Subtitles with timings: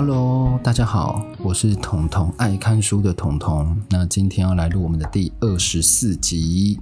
[0.00, 3.76] Hello，大家好，我是彤彤爱看书的彤彤。
[3.90, 6.78] 那今天要来录我们的第二十四集。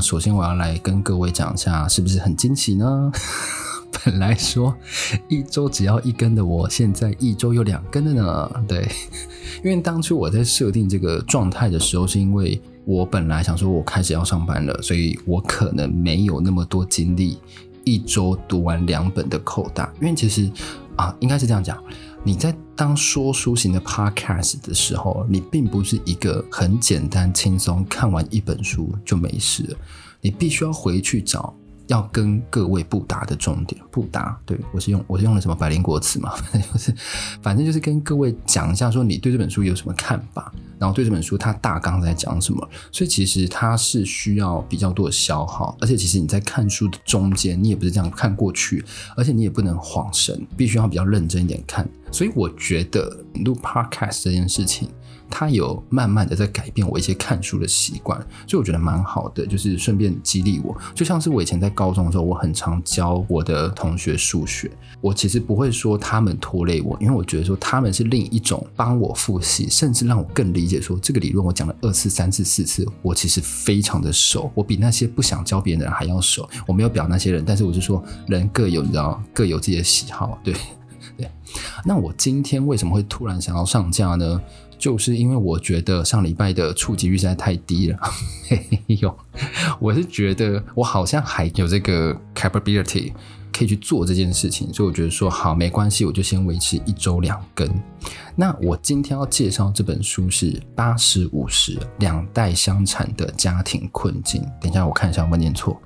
[0.00, 3.12] 首先，我要来跟各位讲一下，是不是很惊喜呢？
[4.02, 4.74] 本来说
[5.28, 8.50] 一周只要一更的我，现在一周有两更的呢。
[8.66, 8.88] 对，
[9.62, 17.38] 因为当初我在设定这个状态的时候，是因为我本来想说我开始要上班了，所以我可能没有那么多精力
[17.84, 19.92] 一周读完两本的扣大。
[20.00, 20.50] 因为其实
[20.96, 21.76] 啊，应该是这样讲。
[22.24, 29.76] 你在当说书型的 podcast 的时候，你并不是一个很简单轻松看完一本书就没事了，
[30.20, 31.52] 你必须要回去找。
[31.88, 36.32] 要跟各位布达的重点，布达，对，我是用我是用了什么百灵国词嘛？
[36.34, 36.94] 反 正就是，
[37.42, 42.66] 反正就是跟各位讲一下，说你对这本书有什么看法，然后对这本书它大纲在讲什么。
[42.90, 48.84] 所以其实它是需要比较多的消耗，而且其实你在看书的中间，你也不是这样看过去，
[49.16, 51.86] 而且你也不能晃神，必须要比较认真一点看。
[52.10, 54.88] 所以我觉得录 podcast 这件事情。
[55.32, 60.76] 他有慢慢的在改变我一些看书的习惯，所以我觉得蛮好的，就是顺便激励我。
[60.94, 76.46] 就像是我以前在高中的时候，我很常教我的同学数学，我其实不会说他们拖累我，因为我觉得说他们是另一种帮我复习，甚至让我更理解说这个理论我讲了二次、三次、四次，我其实非常的熟，我比那些不想教别人的人还要熟。
[76.66, 80.54] 我没有表那些人，但是我就说人各有你知道各有自己的喜好，对
[81.84, 84.40] 那我今天为什么会突然想要上架呢？
[84.78, 87.98] 就是因为我觉得上礼拜的触及率实在太低了，
[88.48, 89.16] 嘿嘿哟，
[89.78, 93.12] 我是觉得我好像还有这个 capability
[93.52, 97.72] 可以去做这件事情，所以我觉得说好没关系，我就先维持一周两更。
[98.34, 104.44] 那我今天要介绍这本书是八十五十两代相残的家庭困境。
[104.60, 105.80] 等一下我看一下有没有念错，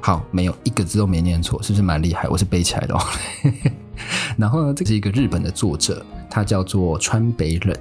[0.00, 2.26] 好，没有一个字都没念错，是不是蛮厉害？
[2.28, 3.00] 我是背起来的哦。
[4.38, 6.04] 然后呢，这是一个日本的作者。
[6.30, 7.74] 他叫做川北冷，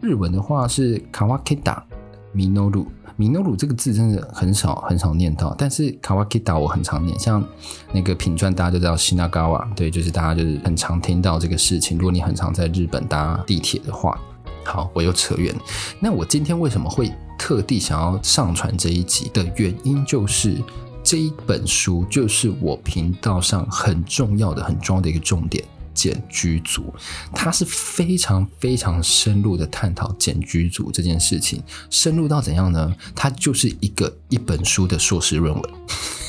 [0.00, 1.82] 日文的话是 Kawakita
[2.32, 2.86] Minoru。
[3.18, 7.44] Minoru 这个字真的很少很少念到，但是 Kawakita 我很常念，像
[7.90, 11.98] 那个品传大家就知道 Shinagawa，对，就是大家就是很常听到这个事情。
[11.98, 14.16] 如果你很常在日本搭地铁的话，
[14.64, 15.52] 好，我又扯远。
[15.98, 20.56] 那我今天为什么会特地想要上传这一集的原因，就是
[21.02, 25.64] 这一本书就是我频道上很重要的、很重要的一个重点。
[25.94, 26.94] 简居族，
[27.34, 31.60] 他是非常非常深入的探讨简居族这件事情，
[31.90, 32.94] 深入到怎样呢？
[33.16, 35.70] 它就是一个一本书的硕士论文，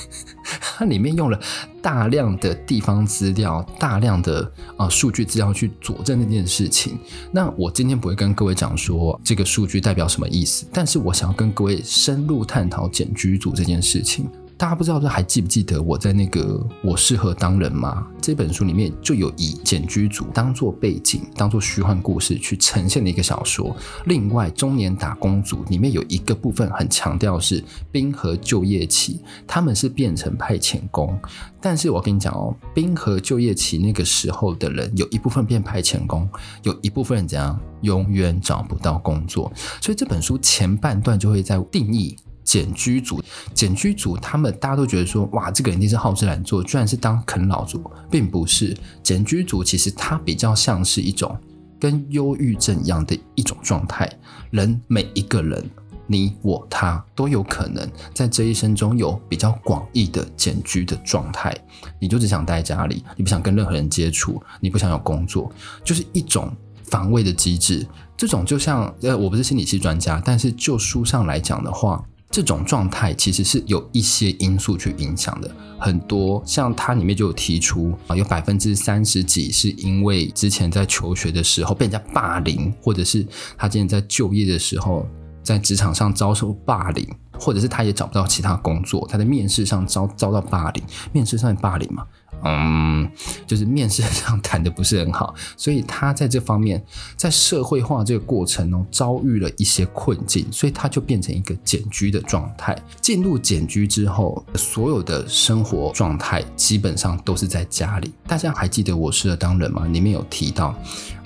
[0.59, 1.40] 它里面用了
[1.84, 6.97] 大量的地方资料、大量的啊、数据资料去佐证那件事情。
[7.31, 14.28] 那我今天不会跟各位讲说这个数据代表什么意思，但是我想要跟各位深入探讨简居族这件事情。
[14.59, 23.73] 大家不知道还记不记得我在那个《我适合当人吗》这本书里面就有以简居族当做背景，当做虚幻故事去呈现的一个小说。
[24.03, 31.17] 另外，中年打工族里面有一个部分很强调是冰河就业期，他们是变成派遣工。
[31.61, 36.27] 但是我跟你讲哦，冰河就业期那个时候的人，有一部分变派遣工，
[36.63, 39.49] 有一部分人怎样，永远找不到工作。
[39.81, 42.17] 所以这本书前半段就会在定义。
[42.49, 43.21] 茧居族，
[43.53, 47.79] 茧居族，他们大家都觉得说，哇，这个人一定是好吃懒做，居然是当啃老族，
[48.09, 48.75] 并不是。
[49.03, 51.38] 茧居族其实它比较像是一种
[51.79, 54.09] 跟忧郁症一样的一种状态。
[54.49, 55.63] 人每一个人，
[56.07, 61.55] 你我他都有可能在这一生中有比较广义的茧居的状态。
[61.99, 65.51] 你就只想待在家里，你不想跟任何人接触，你不想有工作，
[65.83, 66.51] 就是一种
[66.83, 67.85] 防卫的机制。
[68.17, 72.03] 这种就像呃，我不是心理系专家，但是就书上来讲的话。
[72.31, 83.25] 这种状态其实是有一些因素去影响的，很多像它里面就有提出啊，有百分之三十几是因为之前在求学的时候被人家霸凌，或者是
[83.57, 85.07] 他之前在就业的时候
[85.41, 87.07] 在职场上遭受霸凌，
[87.39, 92.06] 或者是他也找不到其他工作，他在面试上遭遭到霸凌，面试上的霸凌嘛。
[92.44, 93.09] 嗯，
[93.45, 96.83] 就是面试上 谈的不是很好，所以他在这方面，
[97.15, 102.77] 在社会化这个过程中遭遇了一些困境，所以他就变成一个茧居的状态。
[103.01, 108.13] 进入茧居之后，所有的生活状态基本上都是在家里。
[108.27, 109.86] 大家还记得《我是当人》吗？
[109.88, 110.75] 里面有提到，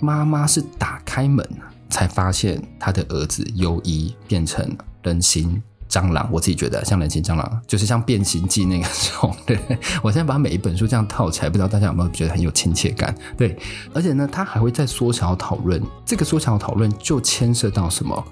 [0.01, 1.47] 妈妈是打开门
[1.89, 5.61] 才发现她的儿子优一变成人形。
[5.93, 9.31] 蟑螂，我自己觉得像人形蟑螂，就是像变形记那个种。
[9.45, 9.59] 对，
[10.01, 13.15] 我现在把每一本书这样套起来，不知道大家有没有觉得很有亲切感？
[13.37, 13.55] 对，
[13.93, 15.79] 而且呢，他还会再缩小讨论。
[16.03, 18.25] 这个缩小讨论就牵涉到什么？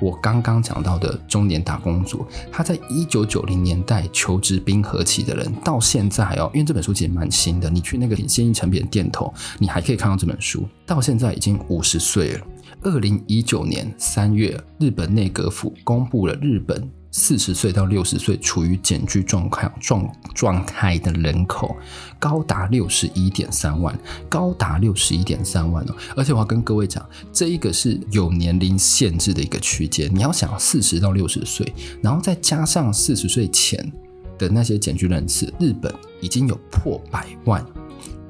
[0.00, 12.40] 我刚刚讲到的中年打工族，他在一九九零年代求职冰河期的人，到现在哦，因为这本书其实蛮新的，你去那个信义诚品的店头，你还可以看到这本书，到现在已经五十岁了。
[12.82, 16.90] 二零一九年三月，日本内阁府公布了日本。
[17.14, 21.76] 四十岁到六十岁处于减居状况状状态的人口
[22.18, 23.96] 高达六十一点三万，
[24.30, 25.94] 高达六十一点三万哦！
[26.16, 30.10] 而且我要跟各位讲，这一个是有年龄限制的一个区间。
[30.14, 31.70] 你要想四十到六十岁，
[32.02, 33.92] 然后再加上四十岁前
[34.38, 37.64] 的那些减居人次，日本已经有破百万、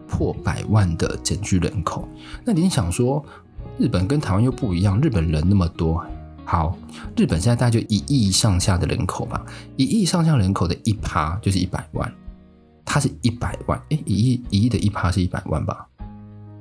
[0.09, 2.09] 破百万的减居人口。
[2.45, 3.25] 那你想说，
[3.79, 6.05] 日本跟台湾又不一样，日本人那么多。
[6.45, 6.77] 好，
[7.17, 9.45] 日本现在大概就一亿上下的人口吧，
[9.77, 12.13] 一亿上下人口的一趴就是一百万，
[12.85, 15.87] 它是一百万，哎，一亿一亿的一趴是一百万吧？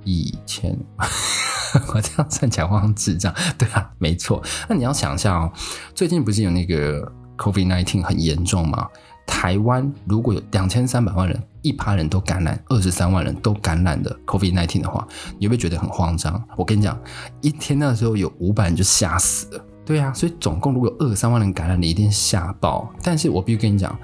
[0.03, 0.77] 一千，
[1.93, 4.41] 我这样算起来好像智障， 对啊，没错。
[4.69, 5.51] 那你要想一下哦，
[5.93, 8.87] 最近不是有那个 COVID-19 很严重吗？
[9.27, 15.07] 台湾如果有两千三百万人，一趴人都感染，二十三万人都感染的 COVID-19 的话，
[15.37, 16.43] 你会不会觉得很慌张？
[16.57, 16.99] 我跟你讲，
[17.41, 19.65] 一天那时候有五百人就吓死了。
[19.85, 22.89] 对啊，所以总共如果有二三万人感染，你一定吓爆。
[23.03, 23.97] 但是我必须跟你讲，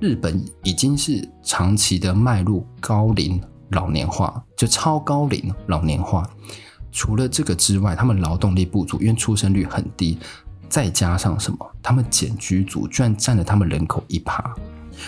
[0.00, 3.40] 日本已经是长期的迈入高龄
[3.70, 6.28] 老年化，就超高龄老年化。
[6.90, 10.18] 除了这个之外，他们劳动力不足，因为出生率很低。
[10.68, 11.58] 再加上什么？
[11.82, 14.54] 他们减居族居然占了他们人口一趴，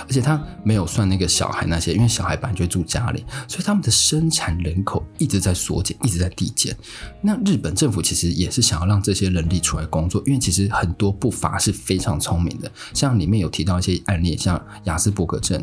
[0.03, 6.77] 而且他没有算那个小孩那些，因为小孩本来就住家里，所以他们的生产人口一直在缩减，一直在递减。
[7.21, 15.63] 那日本政府其实也是想要让这些人力出来工作，因为其实很多不乏是非常聪明的，像里面有提到一些案例，像亚斯伯格症，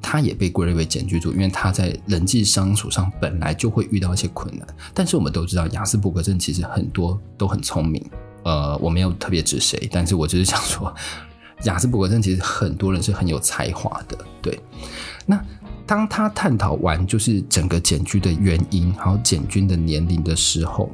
[0.00, 4.66] 他也被归类为检居族，因为他在人际相处上本来就会遇到一些困难。
[4.92, 8.04] 但是我们都知道，亚斯伯格症其实很多都很聪明。
[8.44, 10.92] 呃，我没有特别指谁，但是我只是想说，
[11.64, 14.58] 亚斯伯格症其实很多人是很有才华的，对。
[15.26, 15.42] 那
[15.86, 20.90] 当他探讨完就是整个检居的原因，还有检居的年龄的时候，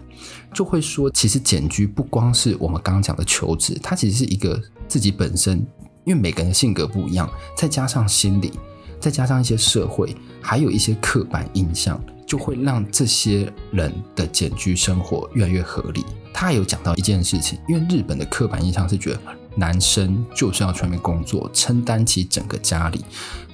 [0.52, 5.58] 就会说，其实检居不光是我们刚刚讲的求职，它其实是一个自己本身，
[6.04, 8.52] 因为每个人的性格不一样，再加上心理，
[9.00, 12.00] 再加上一些社会，还有一些刻板印象。
[12.28, 16.04] 就会让这些人的检居生活越来越合理。
[16.30, 19.20] 他有讲到一件事情，因为日本的刻板印象是觉得
[19.58, 23.04] 男生就是要全面工作，承担起整个家里，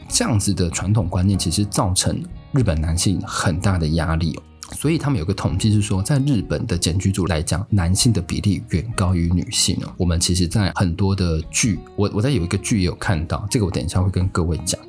[0.08, 2.22] 这样子的传统观念，其实造成
[2.52, 4.38] 日本男性很大的压力。
[4.72, 9.92] 所以他们有个统计是说，在日本的检居族来讲，男性的比例远高于女性哦。
[9.96, 14.80] 我们其实，在很多的剧，我我在有一个剧也有看到，这个我等一下会跟各位讲。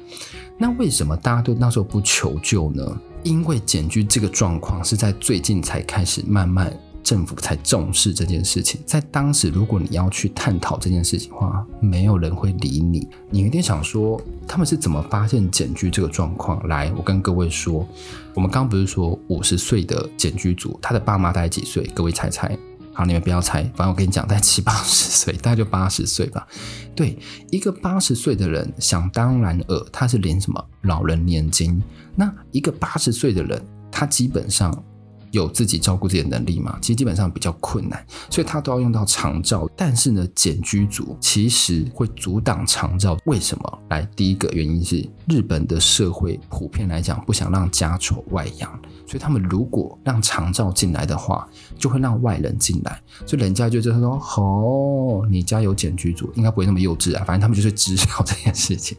[0.57, 2.83] 那为什么大家都那时候不求救呢？
[3.23, 6.73] 因为检居这个状况是在最近才开始慢慢
[7.05, 8.81] 政府才重视这件事情。
[8.83, 13.07] 在当时，如果你要去探讨这件事情的话，没有人会理你。
[13.29, 16.67] 你有点想说，他们是怎么发现检居这个状况？
[16.67, 17.87] 来，我跟各位说，
[18.33, 21.83] 我们刚不是说五十岁的检居族，他的爸妈大概几岁？
[21.93, 22.57] 各位猜猜。
[22.91, 26.47] 好，你们不要猜，反正我跟你讲，大概七八十岁，大概就八十岁吧。
[26.95, 27.15] 对，
[27.51, 31.83] 一个八十岁的人，想当然尔，他是领什么老人年金？
[32.15, 33.61] 那一个八十岁的人，
[33.91, 34.83] 他基本上。
[35.35, 36.77] 有自己照顾自己的能力吗？
[36.81, 39.69] 其实基本上比较困难，所以他都要用到长照。
[39.75, 43.17] 但是呢，简居族其实会阻挡长照。
[43.25, 43.79] 为什么？
[43.89, 48.71] 来，第一个原因是日本的社会普遍来讲不想让家丑外扬，
[49.05, 58.97] 所以他们如果让长照进来的话，就会让外人进来，所以人家就觉得说：“哦，你家有简居族，应该不会那么幼稚啊。”反正他们就是知道这件事情。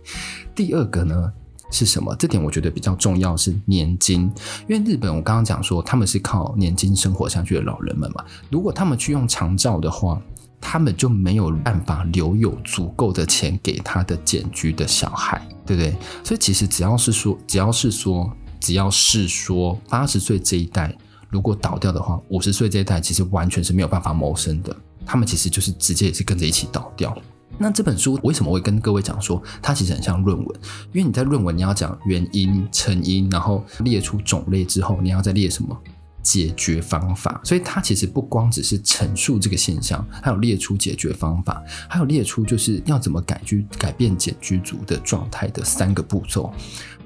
[0.54, 1.32] 第二个呢？
[1.70, 2.14] 是什么？
[2.16, 4.30] 这点我觉得比较重要，是年金。
[4.68, 8.24] 因为日本，我刚刚讲说他们是靠年金生活下去的老人们嘛。
[8.50, 10.20] 如果他们去用长照的话，
[10.60, 15.94] 他们就没有办法留有足够的钱给他的检居的小孩，对不对？
[16.24, 20.96] 所以其实只要是说，只要是说，只要是说，八十岁这一代
[21.28, 24.74] 如果倒掉的话，五十岁这一代其实完全是没有办法谋生的。
[25.04, 27.16] 他们其实就是直接也是跟着一起倒掉。
[27.58, 30.46] 那这本书为什么会跟各位讲说它其实很像论文？
[30.92, 35.76] 因为你在论文你要讲原因、成因，然后列出种类之后，你要再列什么
[36.22, 37.40] 解决方法。
[37.44, 46.52] 所以它其实不光只是陈述这个现象，还有列出解决方法，还有列出就是要怎么改居改变检居族的状态的三个步骤。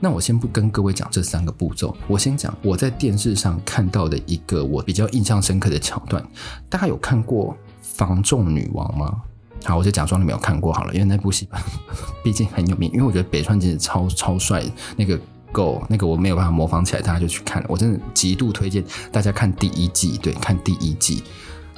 [0.01, 6.27] 那我先不跟各位讲这三个步骤，我先讲我在电视上看到的一个我比较印象深刻的桥段。
[6.69, 9.23] 大家有看过《防重女王》吗？
[9.65, 11.49] 好，我就假装你没有看过好了，因为那部戏
[12.25, 12.91] 毕竟很有名。
[12.93, 14.65] 因为我觉得北川景子超超帅，
[14.97, 15.19] 那个
[15.53, 17.69] Go 那个我没有办法模仿起来，大家就去看了。
[17.69, 21.23] 我真的极度推荐大家看第一季，对，看第一季。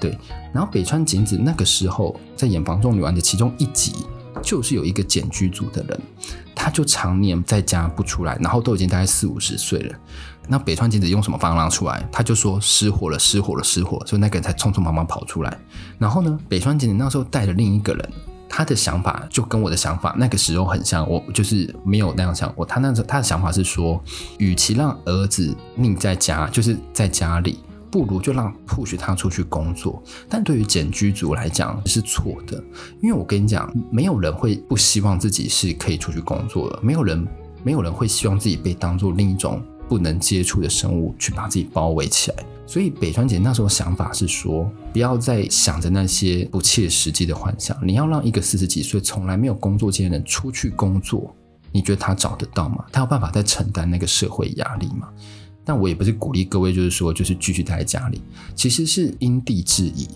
[0.01, 0.19] 对，
[0.53, 3.93] 然后北川景子那个时候在演《房仲女王》的其中一集，
[4.43, 6.01] 就是有一个简居组的人，
[6.55, 9.95] 他就常年在家不出来，然后都已经大概四五十岁了。
[10.49, 12.07] 那北川景子用什么方法让出来？
[12.11, 15.59] 他就说失火了，失火了，失火，所以那个人才匆匆忙忙跑出来。
[15.99, 18.09] 然后呢，北川景子那时候带着另一个人，
[18.49, 22.67] 他的想法就跟我的想法那个时候很像，我就是没有那样想过。
[22.67, 24.03] 他那时候他的想法是说，
[24.39, 27.59] 与其让儿子腻在家，就是在家里。
[27.91, 32.57] 不如就让 push 他出去工作，但对于简居族来讲是错的，
[33.03, 37.29] 因为我跟你讲，没有人会不希望自己是可以出去工作的，没有人，
[37.63, 42.37] 没有人会希望自己被当做另一种不能接触的生物去把自己包围起来。
[42.67, 51.35] 所以北川姐那时候想法是说，不要再想着那些不切实际的幻想，你要让一个四十几岁从来没有工作经验的人出去工作，
[51.71, 52.85] 你觉得他找得到吗？
[52.91, 55.09] 他有办法再承担那个社会压力吗？
[55.65, 58.23] 但我也不是鼓励各位，就是说，就是继续待在家里。
[58.55, 60.09] 其实是因地制宜，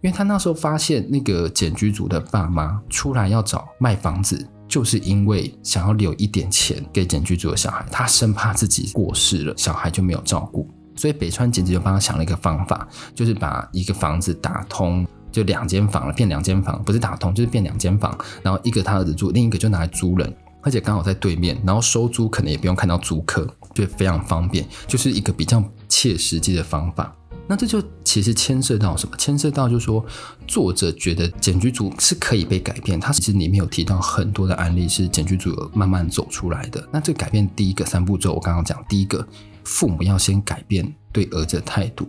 [0.00, 20.34] 因为他那时候发现那个简居族的爸妈出来要找卖房子，就是因为想要留一点钱给简居住的小孩，他生怕自己过世了，小孩就没有照顾，所以北川简直就帮他想了一个方法，就是把一个房子打通，就两间房了，变两间房，不是打通，就是变两间房，然后一个他儿子住，另一个就拿来租人。
[20.62, 27.14] 而且刚好在对面，然后收租可能也不用看到租客，就非常方便，就是一个比较切实际的方法。
[27.48, 29.16] 那这就其实牵涉到什么？
[29.16, 30.04] 牵涉到就是说，
[30.46, 32.98] 作者觉得简居族是可以被改变。
[32.98, 36.82] 他其实里面有提到很多的案例是简居族慢慢走出来的。
[36.90, 39.26] 那这个改变第一个三步骤，我刚刚讲，第一个，
[39.64, 42.08] 父母要先改变对儿子的态度，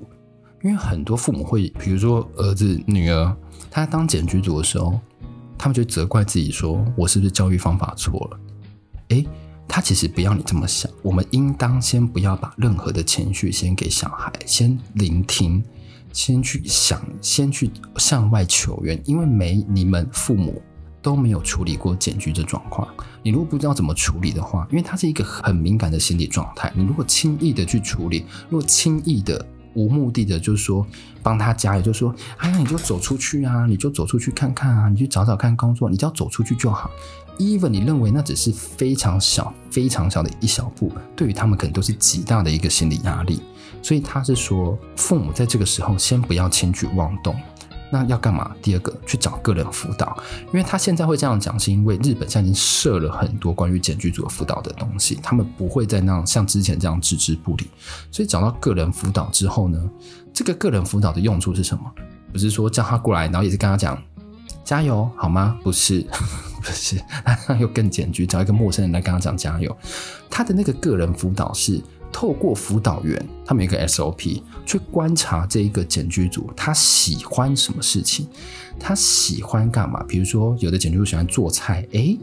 [0.63, 3.35] 因为很多父母会，比如说儿子、女儿，
[3.69, 4.99] 他当简居族的时候。
[5.55, 8.39] 他们就责怪自己说：“我是不是教育方法错了？”
[9.15, 9.25] 诶，
[9.67, 10.91] 他其实不要你这么想。
[11.01, 15.63] 我们应当先不要把任何的情绪先给小孩，先聆听，
[16.11, 19.01] 先去想，先去向外求援。
[19.05, 20.61] 因为没你们父母
[21.01, 22.87] 都没有处理过简居的状况。
[23.23, 26.71] 你如果不知道怎么处理的话，因为它是一个很敏感的心理状态。
[26.75, 29.45] 你如果轻易的去处理，如果轻易的。
[29.75, 30.85] 无目的的，就是说
[31.23, 36.91] 帮他加油，就是说，哎呀，你就走出去啊，你就走出去看看啊，你去找找看工作，你只要走出去就好。
[37.39, 43.41] Even 你认为那只是非常小、非常小的一小步，对于他们可能都是极大的一个心理压力。
[43.81, 47.35] 所以他是说，父母在这个时候先不要轻举妄动。
[47.91, 48.55] 那要干嘛？
[48.59, 57.67] 第二个，去找个人辅导，因为他现在会这样讲，是因为日本现在已经设了很多关于简居族辅导的东西，他们不会再那样像之前这样置之不理。
[58.09, 59.79] 所以找到个人辅导之后呢，
[60.33, 61.83] 这个个人辅导的用处是什么？
[62.31, 64.01] 不是说叫他过来，然后也是跟他讲
[64.63, 65.59] 加油好吗？
[65.61, 66.03] 不是，
[66.63, 66.99] 不是，
[67.47, 69.77] 那又更简居，找一个陌生人来跟他讲加油。
[70.29, 71.81] 他的那个个人辅导是。
[72.15, 78.27] 透过辅导员，他们有一个 SOP 去观察这一个简居组，他喜欢什么事情，
[78.79, 80.03] 他喜欢干嘛？
[80.07, 82.19] 比如说，有的简居组喜欢做菜，诶，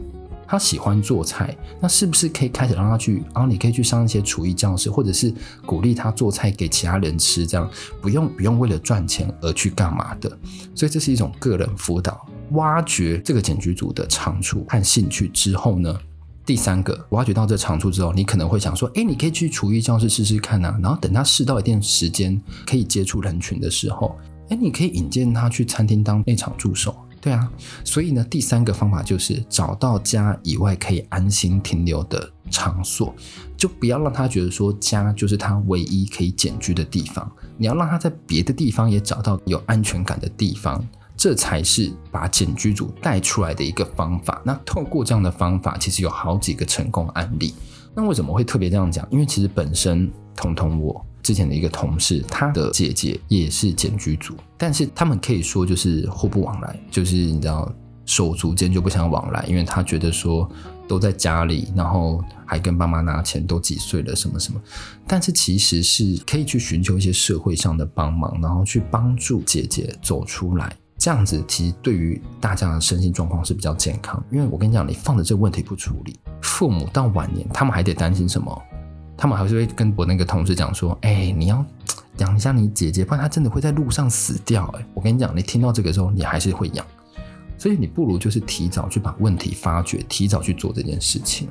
[0.47, 3.21] 他喜欢做菜，那是不是可以开始让他去？
[3.33, 5.33] 啊，你可以去上一些厨艺教室，或者是
[5.65, 7.69] 鼓励他做菜给其他人吃，这样
[8.01, 10.29] 不用不用为了赚钱而去干嘛的。
[10.73, 15.97] 所以这是一种个人辅导，挖掘这个简居组的长处和兴趣之后呢，
[16.45, 24.17] 第三个，挖掘到这长处之后，你可能会想说：“哎，你可以去厨艺教室试试看啊。”然后等他试到一定时间，可以接触人群的时候，
[24.49, 26.95] 哎，你可以引荐他去餐厅当内场助手。
[27.21, 27.51] 对啊，
[27.83, 33.13] 所以呢，第三个方法就是找到家以外可以安心停留的场所，
[33.55, 37.31] 就不要让他觉得说家就是他唯一可以简居的地方。
[37.57, 40.83] 你要让他在别的地方也找到有安全感的地方。
[41.21, 44.41] 这才是把检居族带出来的一个方法。
[44.43, 47.53] 那透过这样的方法，其实有好几个成功案例。
[47.93, 49.07] 那为什么会特别这样讲？
[49.11, 57.71] 因为其实本身彤彤我之前的一个同事，他的姐姐也是检居族，但是他们可以说就是互不往来，就是你知道
[58.03, 60.49] 手足间就不相往来，因为他觉得说
[60.87, 64.59] 都在家里，然后还跟爸妈拿钱，都几岁了什么什么。
[65.05, 70.75] 但是其实是可以去寻求一些社会上的帮忙，然后去帮助姐姐走出来。
[71.01, 78.61] 这样子其实对于大家的身心状况是比较健康，因为我跟你讲，你放着这个问题不处理，父母到晚年他们还得担心什么？
[79.17, 81.65] 他们还是会跟我那个同事讲说：“哎，你要
[82.17, 86.85] 养一下你姐姐，不然她真的会在路上死掉。”哎，我跟你讲，你听到这个时候，你还是会养，
[87.57, 91.47] 所以你不如就是提早去把问题发掘，提早去做这件事情。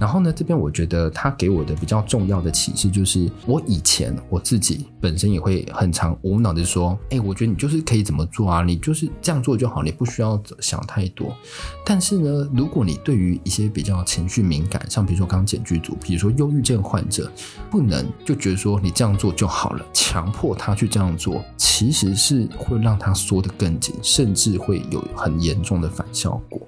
[0.00, 11.36] 然后呢，这边我觉得他给我的比较重要的启示就是，我以前我自己本身也会很常无脑的说，哎，我觉得你就是可以怎么做啊，你就是这样做就好，你不需要想太多。
[11.84, 17.30] 但是呢，如果你对于一些比较情绪敏感，像比如说刚刚简剧组，比如说忧郁症患者，
[17.70, 26.66] 不能就觉得说你这样做就好了，强迫他去这样做，其实是会让他缩得更紧，甚至会有很严重的反效果。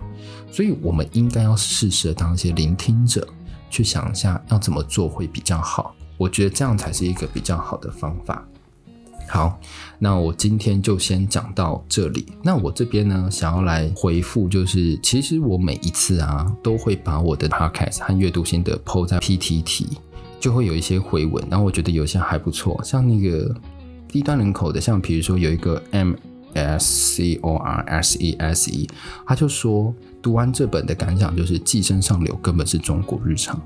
[0.53, 3.27] 所以，我们应该要试着当一些聆听者，
[3.71, 5.95] 去想一下要怎么做会比较好。
[6.19, 8.47] 我觉得这样才是一个比较好的方法。
[9.27, 9.59] 好，
[9.99, 12.27] 那我今天就先讲到这里。
[12.43, 19.87] 那我这边呢，想要来回复，就是其实我每一次啊，都会把我的 podcast 和阅读心得 po 在 PTT，
[20.39, 21.43] 就会有一些回文。
[21.49, 23.55] 然后我觉得有些还不错，像那个
[24.07, 26.13] 低端人口的，像比如说有一个 M。
[26.55, 28.87] S C O R S E S E，
[29.27, 33.61] 他就说读完这本的感想就是《寄生上流》根本是中国日常，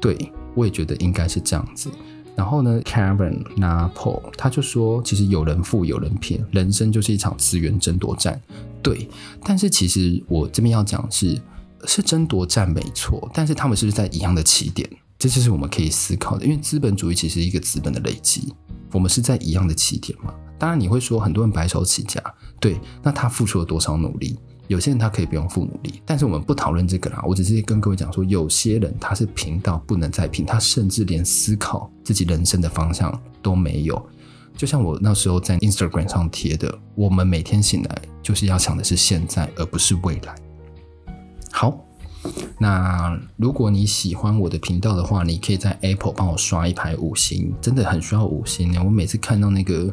[0.00, 1.88] 对，我也觉得应该是这样子。
[2.36, 8.40] 然后呢，Karen Napo 他就说，其实有人富有人贫，人生就是一场资源争夺战，
[8.82, 9.08] 对。
[9.44, 11.40] 但是其实我这边要讲的是，
[11.84, 14.88] 是争夺战没错，但是他们是不是在一样的起点？
[15.18, 18.54] 这就是我们可以思考的，因为资本主义其实是一个资本的累积，
[18.92, 20.32] 我们是在一样的起点嘛。
[20.58, 22.22] 当然你会说很多人白手起家，
[22.58, 24.38] 对，那他付出了多少努力？
[24.70, 27.20] 有些人他可以不用付努力，但是我们不讨论这个啦。
[27.26, 34.00] 我只是跟各位讲说，有些人他是贫到不能再贫，他甚至连思考自己人生的方向都没有。
[34.56, 40.36] 就像我那时候在 Instagram 上贴的，我们每天醒来就是要想的是现在，而不是未来。
[41.50, 41.84] 好。
[42.58, 48.80] 那如果你喜欢我的频道的话，你可以在 Apple 帮我刷一排五星，真的很需要五星呢。
[48.84, 49.92] 我每次看到那个，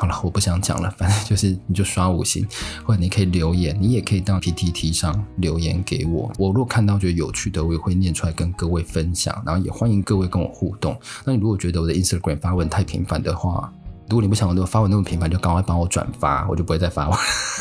[0.00, 2.48] 好了，我不想讲了，反正就是你就刷五星，
[2.86, 6.32] 或者你可以留言，你也可以到 PTT 上留言给我。
[6.38, 10.98] 我如果看到觉得有趣的，我也会念出来跟各位分享，然后也欢迎各位跟我互动。
[11.26, 13.70] 那你如果觉得我的 Instagram 发文太频繁的话，
[14.08, 17.18] 如果你不想我发文那么频繁，就赶快帮我转发，我就不会再发文，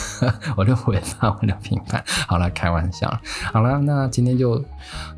[0.55, 2.01] 我就不会发文那么频繁。
[2.25, 3.13] 好了，开玩笑。
[3.51, 4.63] 好了，那今天就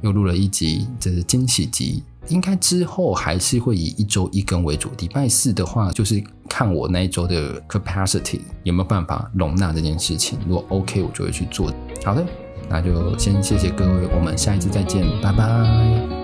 [0.01, 2.04] 又录了一集，这是惊喜集。
[2.28, 4.90] 应该之后还是会以一周一更为主。
[5.00, 10.38] 礼拜四的话，就是看我那一周的 capacity 有没有办法容纳这件事情。
[10.48, 11.74] 如果 OK，我就会去做。
[12.06, 12.25] 好的，
[12.70, 16.21] 那就先谢谢各位，我们下一次再见，拜拜。